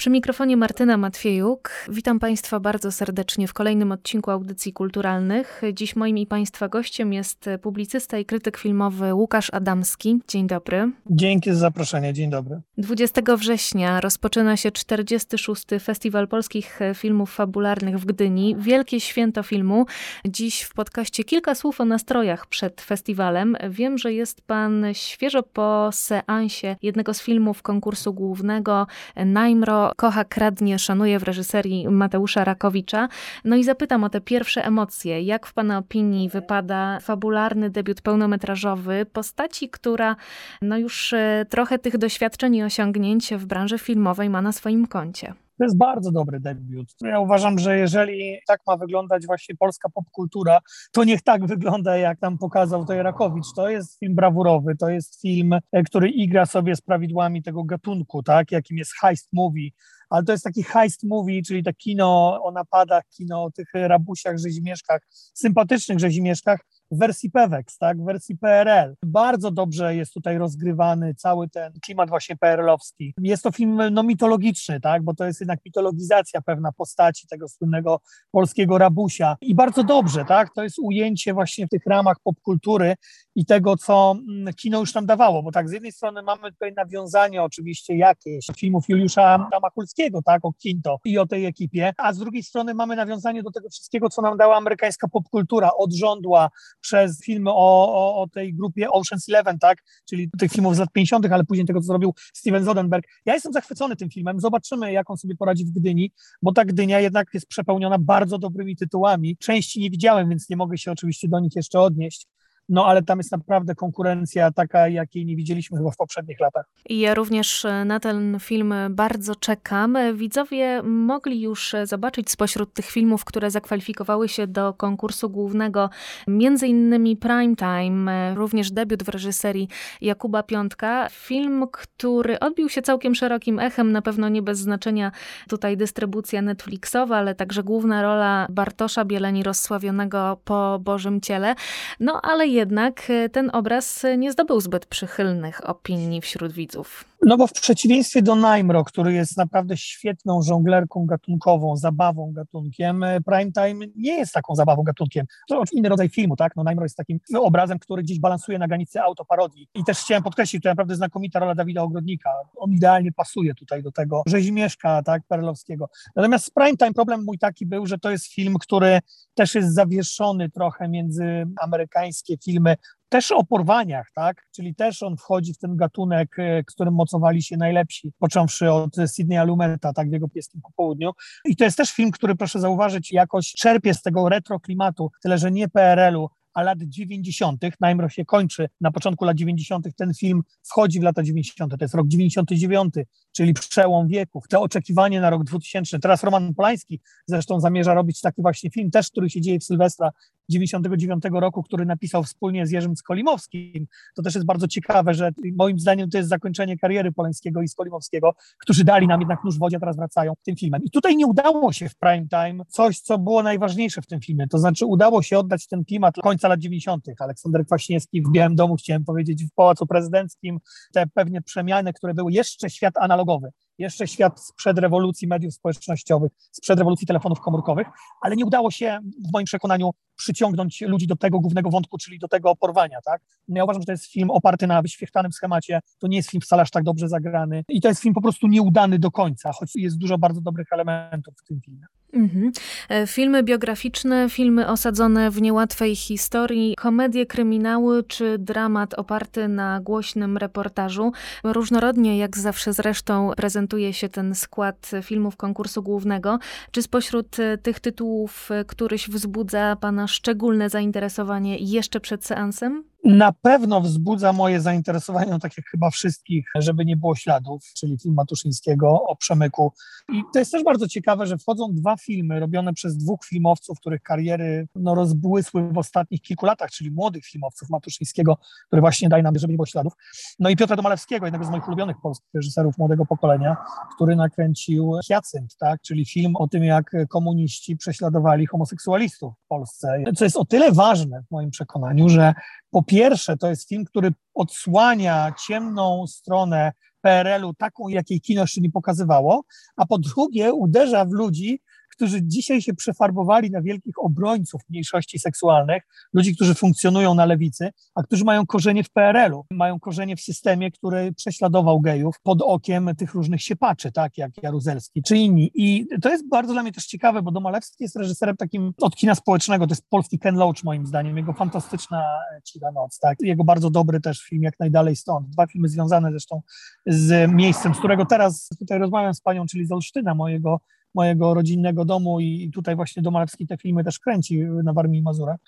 [0.00, 1.70] Przy mikrofonie Martyna Matwiejuk.
[1.88, 5.62] Witam Państwa bardzo serdecznie w kolejnym odcinku Audycji Kulturalnych.
[5.72, 10.20] Dziś moim i Państwa gościem jest publicysta i krytyk filmowy Łukasz Adamski.
[10.28, 10.92] Dzień dobry.
[11.10, 12.12] Dzięki za zaproszenie.
[12.12, 12.60] Dzień dobry.
[12.78, 15.64] 20 września rozpoczyna się 46.
[15.82, 18.56] Festiwal Polskich Filmów Fabularnych w Gdyni.
[18.58, 19.86] Wielkie święto filmu.
[20.28, 23.56] Dziś w podcaście kilka słów o nastrojach przed festiwalem.
[23.70, 28.86] Wiem, że jest Pan świeżo po seansie jednego z filmów konkursu głównego
[29.26, 33.08] Najmro kocha, kradnie, szanuje w reżyserii Mateusza Rakowicza.
[33.44, 35.22] No i zapytam o te pierwsze emocje.
[35.22, 40.16] Jak w Pana opinii wypada fabularny debiut pełnometrażowy postaci, która
[40.62, 45.34] no już e, trochę tych doświadczeń i osiągnięć w branży filmowej ma na swoim koncie?
[45.60, 46.88] To jest bardzo dobry debiut.
[47.02, 50.58] Ja uważam, że jeżeli tak ma wyglądać właśnie polska popkultura,
[50.92, 53.46] to niech tak wygląda, jak tam pokazał to Rakowicz.
[53.56, 58.22] To jest film brawurowy, to jest film, e, który igra sobie z prawidłami tego gatunku,
[58.22, 59.70] tak, jakim jest heist movie,
[60.10, 64.38] ale to jest taki heist movie, czyli to kino o napadach, kino o tych rabusiach,
[64.38, 65.00] rzezimieszkach,
[65.34, 66.60] sympatycznych rzezimieszkach,
[66.90, 68.94] w wersji PEWEX, tak, w wersji PRL.
[69.06, 73.14] Bardzo dobrze jest tutaj rozgrywany cały ten klimat właśnie PRL-owski.
[73.18, 78.00] Jest to film no, mitologiczny, tak, bo to jest jednak mitologizacja pewna postaci tego słynnego
[78.30, 82.94] polskiego rabusia i bardzo dobrze, tak, to jest ujęcie właśnie w tych ramach popkultury
[83.34, 86.72] i tego, co mm, kino już nam dawało, bo tak, z jednej strony mamy tutaj
[86.76, 92.18] nawiązanie oczywiście jakieś filmów Juliusza Machulskiego, tak, o Kinto i o tej ekipie, a z
[92.18, 96.50] drugiej strony mamy nawiązanie do tego wszystkiego, co nam dała amerykańska popkultura, od żądła
[96.80, 99.78] przez filmy o, o, o, tej grupie Ocean's Eleven, tak,
[100.08, 103.04] czyli tych filmów z lat 50., ale później tego, co zrobił Steven Zodenberg.
[103.26, 107.00] Ja jestem zachwycony tym filmem, zobaczymy, jak on sobie poradzi w Gdyni, bo ta Gdynia
[107.00, 109.36] jednak jest przepełniona bardzo dobrymi tytułami.
[109.36, 112.26] Części nie widziałem, więc nie mogę się oczywiście do nich jeszcze odnieść,
[112.70, 116.64] no ale tam jest naprawdę konkurencja taka, jakiej nie widzieliśmy chyba w poprzednich latach.
[116.90, 119.98] Ja również e, na ten film bardzo czekam.
[120.14, 125.90] Widzowie mogli już e, zobaczyć spośród tych filmów, które zakwalifikowały się do konkursu głównego,
[126.28, 129.68] między innymi Prime Time, e, również debiut w reżyserii
[130.00, 131.08] Jakuba Piątka.
[131.10, 135.12] Film, który odbił się całkiem szerokim echem, na pewno nie bez znaczenia
[135.48, 141.54] tutaj dystrybucja Netflixowa, ale także główna rola Bartosza Bieleni rozsławionego po Bożym Ciele.
[142.00, 147.04] No ale jednak e, ten obraz nie zdobył zbyt przychylnych opinii wśród widzów.
[147.22, 153.20] No bo w przeciwieństwie do Najmro, który jest naprawdę świetną żonglerką gatunkową, zabawą gatunkiem, e,
[153.20, 155.26] Prime Time nie jest taką zabawą gatunkiem.
[155.48, 156.56] To inny rodzaj filmu, tak?
[156.56, 159.68] No Najmro jest takim obrazem, który gdzieś balansuje na granicy autoparodii.
[159.74, 162.30] I też chciałem podkreślić, to naprawdę znakomita rola Dawida Ogrodnika.
[162.56, 165.88] On idealnie pasuje tutaj do tego rzezimieszka, tak, perlowskiego.
[166.16, 169.00] Natomiast z Prime Time problem mój taki był, że to jest film, który
[169.34, 172.76] też jest zawieszony trochę między amerykańskie filmy
[173.10, 174.46] też o porwaniach, tak?
[174.54, 179.46] Czyli też on wchodzi w ten gatunek, e, którym mocowali się najlepsi, począwszy od Sydneya
[179.46, 181.10] Lumeta, tak, w jego pieskim popołudniu.
[181.44, 185.38] I to jest też film, który proszę zauważyć, jakoś czerpie z tego retro klimatu, tyle
[185.38, 187.60] że nie PRL-u, a lat 90.
[187.80, 189.88] Najmro się kończy na początku lat 90.
[189.96, 191.72] Ten film wchodzi w lata 90.
[191.78, 192.94] To jest rok 99,
[193.32, 194.48] czyli przełom wieków.
[194.48, 195.98] Te oczekiwanie na rok 2000.
[195.98, 200.10] Teraz Roman Polański zresztą zamierza robić taki właśnie film, też który się dzieje w Sylwestra
[200.50, 203.86] 99 roku, który napisał wspólnie z Jerzym Skolimowskim.
[204.16, 208.34] To też jest bardzo ciekawe, że moim zdaniem to jest zakończenie kariery Polańskiego i Skolimowskiego,
[208.58, 210.82] którzy dali nam jednak nóż w wodzie, a teraz wracają tym filmem.
[210.84, 214.48] I tutaj nie udało się w prime time coś, co było najważniejsze w tym filmie,
[214.48, 217.04] to znaczy udało się oddać ten klimat końca lat 90.
[217.18, 220.58] Aleksander Kwaśniewski w Białym Domu, chciałem powiedzieć, w Pałacu Prezydenckim,
[220.92, 226.78] te pewnie przemiany, które były jeszcze świat analogowy jeszcze świat sprzed rewolucji mediów społecznościowych, sprzed
[226.78, 227.86] rewolucji telefonów komórkowych,
[228.20, 228.98] ale nie udało się
[229.28, 233.22] w moim przekonaniu przyciągnąć ludzi do tego głównego wątku, czyli do tego porwania, tak?
[233.48, 236.62] Ja uważam, że to jest film oparty na wyświechtanym schemacie, to nie jest film wcale
[236.62, 239.98] aż tak dobrze zagrany i to jest film po prostu nieudany do końca, choć jest
[239.98, 241.86] dużo bardzo dobrych elementów w tym filmie.
[242.12, 242.52] Mhm.
[242.88, 250.36] E, filmy biograficzne, filmy osadzone w niełatwej historii, komedie, kryminały czy dramat oparty na głośnym
[250.36, 251.12] reportażu.
[251.44, 256.38] Różnorodnie, jak zawsze zresztą, prezentuje się ten skład filmów konkursu głównego.
[256.70, 262.84] Czy spośród e, tych tytułów e, któryś wzbudza Pana szczególne zainteresowanie jeszcze przed seansem?
[263.16, 267.98] Na pewno wzbudza moje zainteresowanie, no tak jak chyba wszystkich, żeby nie było śladów, czyli
[267.98, 269.72] film Matuszyńskiego o przemyku.
[270.12, 274.02] I to jest też bardzo ciekawe, że wchodzą dwa filmy robione przez dwóch filmowców, których
[274.02, 279.38] kariery no, rozbłysły w ostatnich kilku latach, czyli młodych filmowców Matuszyńskiego, który właśnie daje nam,
[279.38, 279.92] żeby nie było śladów.
[280.38, 283.56] No i Piotra Domalewskiego, jednego z moich ulubionych polskich reżyserów młodego pokolenia,
[283.94, 290.04] który nakręcił Hyacynt, tak, czyli film o tym, jak komuniści prześladowali homoseksualistów w Polsce.
[290.16, 292.34] Co jest o tyle ważne w moim przekonaniu, że
[292.70, 292.99] po pierwsze,
[293.40, 299.44] to jest film, który odsłania ciemną stronę PRL-u, taką, jakiej kino jeszcze nie pokazywało,
[299.76, 301.60] a po drugie uderza w ludzi,
[302.00, 305.82] którzy dzisiaj się przefarbowali na wielkich obrońców mniejszości seksualnych,
[306.12, 310.70] ludzi, którzy funkcjonują na lewicy, a którzy mają korzenie w PRL-u, mają korzenie w systemie,
[310.70, 315.50] który prześladował gejów pod okiem tych różnych siepaczy, tak jak Jaruzelski czy inni.
[315.54, 319.14] I to jest bardzo dla mnie też ciekawe, bo Domalewski jest reżyserem takim od kina
[319.14, 322.04] społecznego, to jest polski Ken Loach moim zdaniem, jego fantastyczna
[322.44, 323.18] Cicha Noc, tak?
[323.20, 326.42] jego bardzo dobry też film Jak najdalej stąd, dwa filmy związane zresztą
[326.86, 330.60] z miejscem, z którego teraz tutaj rozmawiam z panią, czyli z Olsztyna, mojego
[330.94, 335.40] mojego rodzinnego domu i tutaj właśnie Domalewski te filmy też kręci na Warmii i Mazurach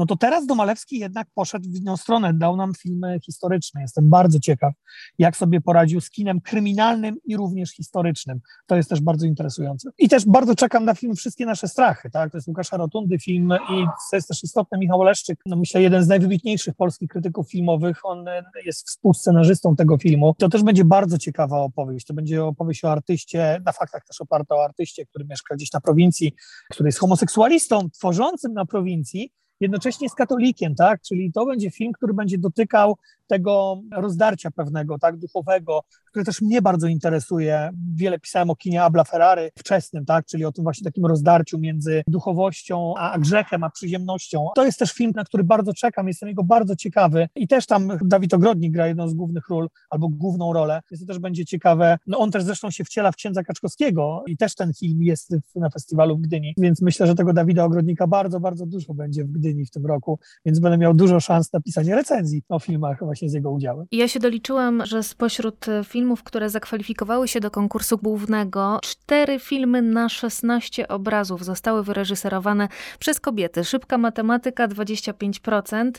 [0.00, 3.80] no to teraz Domalewski jednak poszedł w inną stronę, dał nam filmy historyczne.
[3.80, 4.72] Jestem bardzo ciekaw,
[5.18, 8.40] jak sobie poradził z kinem kryminalnym i również historycznym.
[8.66, 9.90] To jest też bardzo interesujące.
[9.98, 12.32] I też bardzo czekam na film Wszystkie nasze strachy, tak?
[12.32, 16.04] To jest Łukasza Rotundy film i co jest też istotne, Michał Leszczyk, no myślę, jeden
[16.04, 18.24] z najwybitniejszych polskich krytyków filmowych, on
[18.64, 20.34] jest współscenarzystą tego filmu.
[20.38, 22.06] To też będzie bardzo ciekawa opowieść.
[22.06, 25.80] To będzie opowieść o artyście, na faktach też oparta o artyście, który mieszka gdzieś na
[25.80, 26.34] prowincji,
[26.70, 31.02] który jest homoseksualistą, tworzącym na prowincji, jednocześnie z katolikiem, tak?
[31.02, 32.96] Czyli to będzie film, który będzie dotykał
[33.30, 37.70] tego rozdarcia pewnego, tak, duchowego, które też mnie bardzo interesuje.
[37.94, 42.02] Wiele pisałem o kinie Abla Ferrary wczesnym, tak, czyli o tym właśnie takim rozdarciu między
[42.06, 44.46] duchowością a grzechem, a przyziemnością.
[44.54, 47.88] To jest też film, na który bardzo czekam, jestem jego bardzo ciekawy i też tam
[48.04, 51.98] Dawid Ogrodnik gra jedną z głównych ról, albo główną rolę, więc to też będzie ciekawe.
[52.06, 55.70] No on też zresztą się wciela w księdza Kaczkowskiego i też ten film jest na
[55.70, 59.66] festiwalu w Gdyni, więc myślę, że tego Dawida Ogrodnika bardzo, bardzo dużo będzie w Gdyni
[59.66, 63.50] w tym roku, więc będę miał dużo szans napisać recenzji o filmach właśnie z jego
[63.50, 63.86] udziałem.
[63.92, 69.82] Ja się doliczyłam, że spośród e, filmów, które zakwalifikowały się do konkursu głównego, cztery filmy
[69.82, 72.68] na 16 obrazów zostały wyreżyserowane
[72.98, 73.64] przez kobiety.
[73.64, 75.90] Szybka matematyka 25%.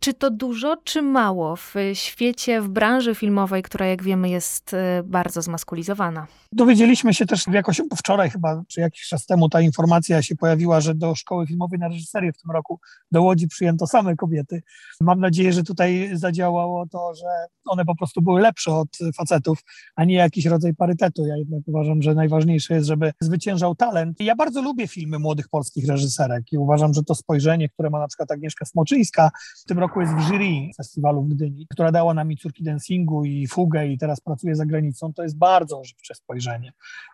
[0.00, 5.02] Czy to dużo, czy mało w świecie, w branży filmowej, która jak wiemy jest e,
[5.04, 6.26] bardzo zmaskulizowana?
[6.52, 10.94] Dowiedzieliśmy się też jakoś wczoraj chyba, czy jakiś czas temu ta informacja się pojawiła, że
[10.94, 12.80] do szkoły filmowej na reżyserię w tym roku
[13.12, 14.62] do Łodzi przyjęto same kobiety.
[15.00, 17.26] Mam nadzieję, że tutaj zadziała działało to, że
[17.64, 19.58] one po prostu były lepsze od facetów,
[19.96, 21.26] a nie jakiś rodzaj parytetu.
[21.26, 24.20] Ja jednak uważam, że najważniejsze jest, żeby zwyciężał talent.
[24.20, 28.08] Ja bardzo lubię filmy młodych polskich reżyserek i uważam, że to spojrzenie, które ma na
[28.08, 29.30] przykład Agnieszka Smoczyńska,
[29.62, 33.24] w tym roku jest w jury festiwalu w Gdyni, która dała nam i córki dancingu
[33.24, 36.72] i fugę i teraz pracuje za granicą, to jest bardzo ożywcze spojrzenie,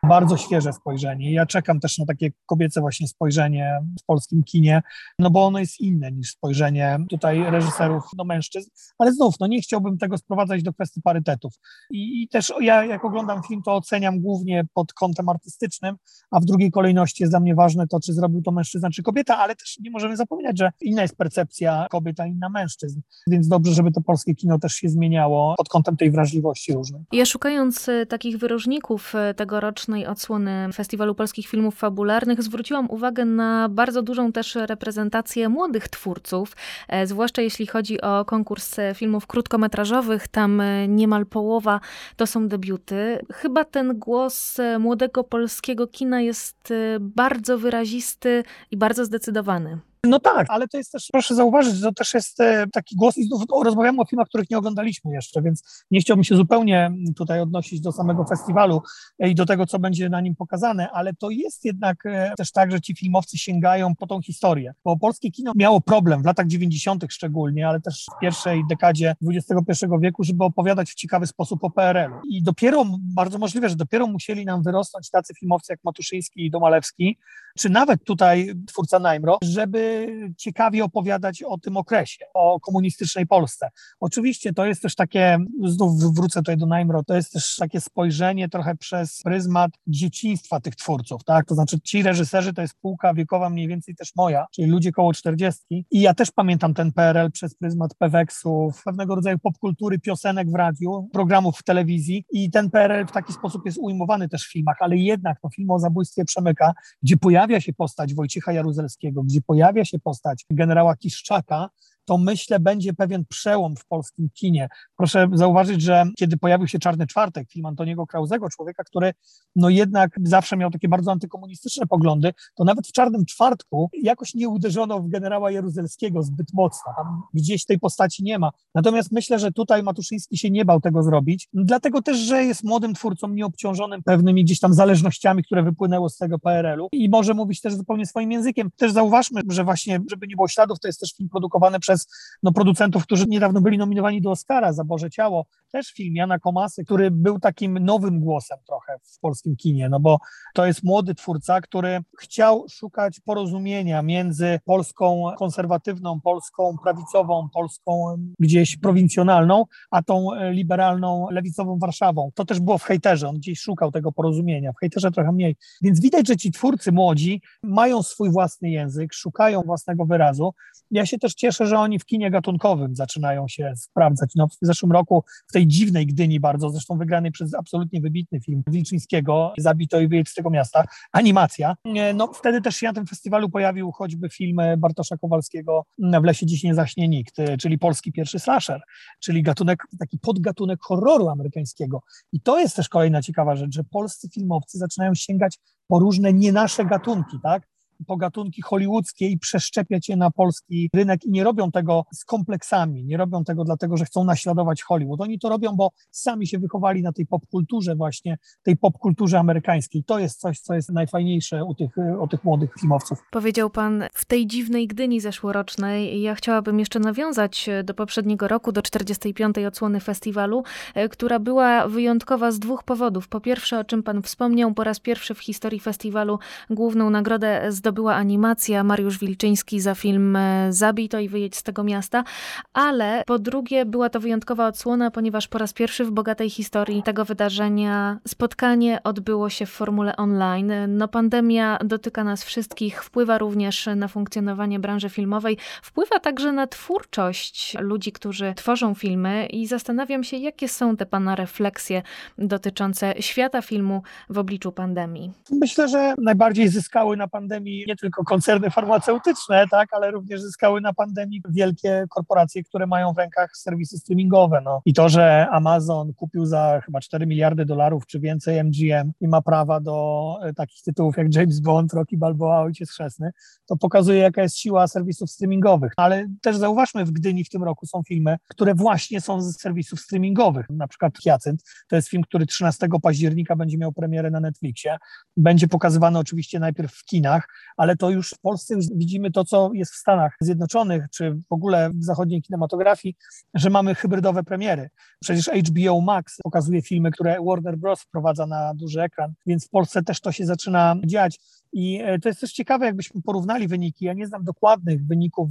[0.08, 1.32] bardzo świeże spojrzenie.
[1.32, 4.82] Ja czekam też na takie kobiece właśnie spojrzenie w polskim kinie,
[5.18, 9.46] no bo ono jest inne niż spojrzenie tutaj reżyserów, no mężczyzn, ale znów znów, no
[9.46, 11.52] nie chciałbym tego sprowadzać do kwestii parytetów.
[11.90, 15.96] I, I, też ja, jak oglądam film, to oceniam głównie pod kątem artystycznym,
[16.30, 19.38] a w drugiej kolejności jest dla mnie ważne to, czy zrobił to mężczyzna, czy kobieta,
[19.38, 23.00] ale też nie możemy zapominać, że inna jest percepcja kobiet, a inna mężczyzn.
[23.26, 27.02] Więc dobrze, żeby to polskie kino też się zmieniało pod kątem tej wrażliwości różnej.
[27.12, 33.68] Ja szukając e, takich wyróżników e, tegorocznej odsłony Festiwalu Polskich Filmów Fabularnych, zwróciłam uwagę na
[33.68, 36.56] bardzo dużą też reprezentację młodych twórców,
[36.88, 41.80] e, zwłaszcza jeśli chodzi o konkurs filmów filmów krótkometrażowych, tam e, niemal połowa
[42.16, 43.18] to są debiuty.
[43.32, 49.78] Chyba ten głos e, młodego polskiego kina jest e, bardzo wyrazisty i bardzo zdecydowany.
[50.04, 53.18] No tak, ale to jest też, proszę zauważyć, że to też jest e, taki głos
[53.18, 57.40] i znów rozmawiamy o filmach, których nie oglądaliśmy jeszcze, więc nie chciałbym się zupełnie tutaj
[57.40, 58.82] odnosić do samego festiwalu
[59.18, 62.70] i do tego, co będzie na nim pokazane, ale to jest jednak e, też tak,
[62.70, 67.04] że ci filmowcy sięgają po tą historię, bo polskie kino miało problem w latach 90.
[67.10, 72.20] szczególnie, ale też w pierwszej dekadzie XXI wieku, żeby opowiadać w ciekawy sposób o PRL-u.
[72.28, 72.84] I dopiero,
[73.14, 77.18] bardzo możliwe, że dopiero musieli nam wyrosnąć tacy filmowcy jak Matuszyński i Domalewski,
[77.58, 79.87] czy nawet tutaj twórca Najmro, żeby
[80.36, 83.68] ciekawie opowiadać o tym okresie, o komunistycznej Polsce.
[84.00, 88.48] Oczywiście to jest też takie, znów wrócę tutaj do Najmro, to jest też takie spojrzenie
[88.48, 91.46] trochę przez pryzmat dzieciństwa tych twórców, tak?
[91.46, 95.12] To znaczy ci reżyserzy to jest półka wiekowa mniej więcej też moja, czyli ludzie koło
[95.12, 100.54] czterdziestki i ja też pamiętam ten PRL przez pryzmat Peweksu, pewnego rodzaju popkultury, piosenek w
[100.54, 104.76] radiu, programów w telewizji i ten PRL w taki sposób jest ujmowany też w filmach,
[104.80, 109.77] ale jednak to film o zabójstwie Przemyka, gdzie pojawia się postać Wojciecha Jaruzelskiego, gdzie pojawia
[109.84, 111.70] się postać generała Kiszczaka,
[112.08, 114.68] to myślę będzie pewien przełom w polskim kinie.
[114.96, 119.12] Proszę zauważyć, że kiedy pojawił się Czarny Czwartek, film Antoniego Krauzego, człowieka, który
[119.56, 124.48] no jednak zawsze miał takie bardzo antykomunistyczne poglądy, to nawet w Czarnym Czwartku jakoś nie
[124.48, 126.92] uderzono w generała Jaruzelskiego zbyt mocno.
[126.96, 128.50] Tam gdzieś tej postaci nie ma.
[128.74, 132.94] Natomiast myślę, że tutaj Matuszyński się nie bał tego zrobić, dlatego też, że jest młodym
[132.94, 137.74] twórcą, nieobciążonym pewnymi gdzieś tam zależnościami, które wypłynęły z tego PRL-u i może mówić też
[137.74, 138.70] zupełnie swoim językiem.
[138.76, 142.38] Też zauważmy, że właśnie, żeby nie było śladów, to jest też film produkowany przez przez
[142.42, 145.46] no, producentów, którzy niedawno byli nominowani do Oscara za Boże Ciało.
[145.72, 150.18] Też film Jana Komasy, który był takim nowym głosem trochę w polskim kinie, no bo
[150.54, 158.76] to jest młody twórca, który chciał szukać porozumienia między Polską konserwatywną, Polską prawicową, Polską gdzieś
[158.76, 162.30] prowincjonalną, a tą liberalną, lewicową Warszawą.
[162.34, 165.56] To też było w hejterze, on gdzieś szukał tego porozumienia, w hejterze trochę mniej.
[165.82, 170.54] Więc widać, że ci twórcy młodzi mają swój własny język, szukają własnego wyrazu.
[170.90, 174.30] Ja się też cieszę, że oni w kinie gatunkowym zaczynają się sprawdzać.
[174.36, 178.62] No, w zeszłym roku w tej dziwnej Gdyni bardzo, zresztą wygranej przez absolutnie wybitny film
[178.66, 181.74] Wilczyńskiego, Zabito i wyjedź z tego miasta, animacja.
[182.14, 186.64] No wtedy też się na tym festiwalu pojawił choćby film Bartosza Kowalskiego W lesie dziś
[186.64, 188.80] nie zaśnie nikt, czyli polski pierwszy slasher,
[189.20, 192.02] czyli gatunek, taki podgatunek horroru amerykańskiego.
[192.32, 196.52] I to jest też kolejna ciekawa rzecz, że polscy filmowcy zaczynają sięgać po różne nie
[196.52, 197.68] nasze gatunki, tak?
[198.06, 203.04] Po gatunki hollywoodzkie i przeszczepiać je na polski rynek i nie robią tego z kompleksami,
[203.04, 205.20] nie robią tego dlatego, że chcą naśladować Hollywood.
[205.20, 210.04] Oni to robią, bo sami się wychowali na tej popkulturze właśnie, tej popkulturze amerykańskiej.
[210.04, 211.90] To jest coś, co jest najfajniejsze u tych,
[212.20, 213.18] u tych młodych filmowców.
[213.30, 216.22] Powiedział pan w tej dziwnej Gdyni zeszłorocznej.
[216.22, 219.58] Ja chciałabym jeszcze nawiązać do poprzedniego roku, do 45.
[219.66, 220.62] odsłony festiwalu,
[220.94, 223.28] e, która była wyjątkowa z dwóch powodów.
[223.28, 226.38] Po pierwsze, o czym pan wspomniał, po raz pierwszy w historii festiwalu
[226.70, 231.62] główną nagrodę zdobył była animacja Mariusz Wilczyński za film e, Zabij to i wyjedź z
[231.62, 232.24] tego miasta,
[232.72, 237.24] ale po drugie była to wyjątkowa odsłona, ponieważ po raz pierwszy w bogatej historii tego
[237.24, 240.72] wydarzenia spotkanie odbyło się w formule online.
[240.88, 247.76] No pandemia dotyka nas wszystkich, wpływa również na funkcjonowanie branży filmowej, wpływa także na twórczość
[247.80, 252.02] ludzi, którzy tworzą filmy i zastanawiam się, jakie są te pana refleksje
[252.38, 255.32] dotyczące świata filmu w obliczu pandemii.
[255.50, 260.94] Myślę, że najbardziej zyskały na pandemii nie tylko koncerny farmaceutyczne, tak, ale również zyskały na
[260.94, 264.60] pandemii wielkie korporacje, które mają w rękach serwisy streamingowe.
[264.64, 264.82] No.
[264.84, 269.42] I to, że Amazon kupił za chyba 4 miliardy dolarów czy więcej MGM i ma
[269.42, 273.30] prawa do e, takich tytułów jak James Bond, Rocky Balboa, Ojciec Chrzestny,
[273.66, 275.92] to pokazuje, jaka jest siła serwisów streamingowych.
[275.96, 280.00] Ale też zauważmy, w Gdyni w tym roku są filmy, które właśnie są z serwisów
[280.00, 280.66] streamingowych.
[280.70, 284.96] Na przykład Hyacynt, to jest film, który 13 października będzie miał premierę na Netflixie.
[285.36, 289.70] Będzie pokazywany oczywiście najpierw w kinach, ale to już w Polsce już widzimy to, co
[289.74, 293.16] jest w Stanach Zjednoczonych, czy w ogóle w zachodniej kinematografii,
[293.54, 294.90] że mamy hybrydowe premiery.
[295.20, 298.02] Przecież HBO Max pokazuje filmy, które Warner Bros.
[298.02, 301.40] wprowadza na duży ekran, więc w Polsce też to się zaczyna dziać.
[301.72, 304.04] I e, to jest też ciekawe, jakbyśmy porównali wyniki.
[304.04, 305.50] Ja nie znam dokładnych wyników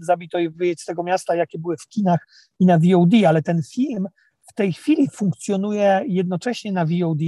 [0.00, 2.26] Zabito i wyjedź z tego miasta, jakie były w kinach
[2.60, 4.08] i na VOD, ale ten film
[4.50, 7.20] w tej chwili funkcjonuje jednocześnie na VOD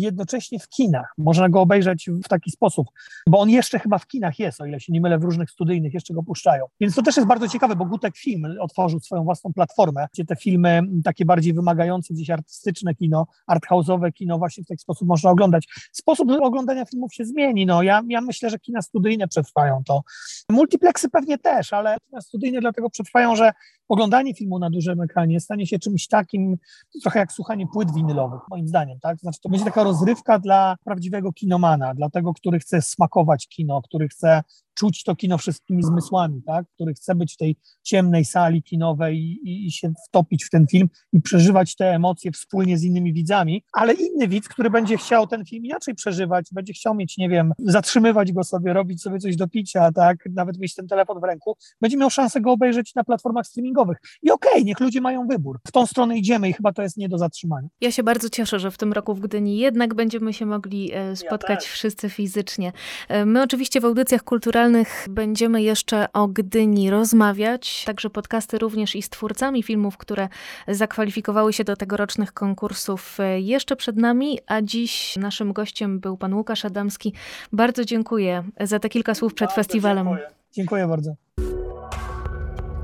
[0.00, 1.14] jednocześnie w kinach.
[1.18, 2.86] Można go obejrzeć w taki sposób,
[3.26, 5.94] bo on jeszcze chyba w kinach jest, o ile się nie mylę, w różnych studyjnych
[5.94, 6.64] jeszcze go puszczają.
[6.80, 10.36] Więc to też jest bardzo ciekawe, bo Gutek Film otworzył swoją własną platformę, gdzie te
[10.36, 15.68] filmy takie bardziej wymagające, gdzieś artystyczne kino, arthouse'owe kino właśnie w taki sposób można oglądać.
[15.92, 17.66] Sposób oglądania filmów się zmieni.
[17.66, 20.02] No, ja, ja myślę, że kina studyjne przetrwają to.
[20.50, 23.52] Multiplexy pewnie też, ale kina studyjne dlatego przetrwają, że
[23.88, 26.56] oglądanie filmu na dużym ekranie stanie się czymś takim,
[27.02, 29.18] trochę jak słuchanie płyt winylowych, moim zdaniem, tak?
[29.18, 34.08] Znaczy to będzie taka rozrywka dla prawdziwego kinomana, dla tego, który chce smakować kino, który
[34.08, 34.42] chce
[34.78, 36.66] czuć to kino wszystkimi zmysłami, tak?
[36.74, 40.88] który chce być w tej ciemnej sali kinowej i, i, się wtopić w ten film
[41.12, 45.44] i przeżywać te emocje wspólnie z innymi widzami, ale inny widz, który będzie chciał ten
[45.44, 49.48] film inaczej przeżywać, będzie chciał mieć, nie wiem, zatrzymywać go sobie, robić sobie coś do
[49.48, 53.46] picia, tak, nawet mieć ten telefon w ręku, będzie miał szansę go obejrzeć na platformach
[53.46, 53.98] streamingowych.
[54.22, 55.58] I okej, okay, niech ludzie mają wybór.
[55.66, 57.68] W tą stronę idziemy i chyba to jest nie do zatrzymania.
[57.80, 61.16] Ja się bardzo cieszę, że w tym roku w Gdyni jednak będziemy się mogli e,
[61.16, 62.72] spotkać ja wszyscy fizycznie.
[63.08, 64.67] E, my oczywiście w audycjach kulturalnych
[65.08, 70.28] będziemy jeszcze o Gdyni rozmawiać, także podcasty również i z twórcami filmów, które
[70.68, 76.34] zakwalifikowały się do tegorocznych konkursów e, jeszcze przed nami, a dziś naszym gościem był pan
[76.34, 77.12] Łukasz Adamski.
[77.52, 80.06] Bardzo dziękuję za te kilka słów przed bardzo festiwalem.
[80.06, 80.28] Dziękuję.
[80.52, 81.14] dziękuję bardzo.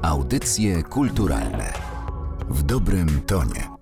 [0.02, 1.72] Audycje kulturalne
[2.48, 3.73] w dobrym tonie.